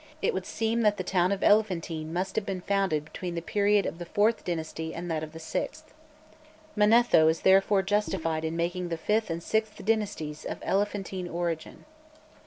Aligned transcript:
it 0.19 0.33
would 0.33 0.47
seem 0.47 0.81
that 0.81 0.97
the 0.97 1.03
town 1.03 1.31
of 1.31 1.43
Elephantine 1.43 2.11
must 2.11 2.35
have 2.35 2.43
been 2.43 2.61
founded 2.61 3.05
between 3.05 3.35
the 3.35 3.39
period 3.43 3.85
of 3.85 3.99
the 3.99 4.05
fourth 4.07 4.43
dynasty 4.43 4.95
and 4.95 5.11
that 5.11 5.21
of 5.21 5.31
the 5.31 5.37
sixth. 5.37 5.93
Manetho 6.75 7.27
is 7.27 7.41
therefore 7.41 7.83
justified 7.83 8.43
in 8.43 8.55
making 8.57 8.89
the 8.89 8.97
fifth 8.97 9.29
and 9.29 9.43
sixth 9.43 9.85
dynasties 9.85 10.43
of 10.43 10.57
Elephantine 10.63 11.27
origin. 11.29 11.85